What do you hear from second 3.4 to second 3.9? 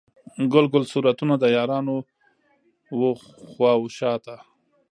خواو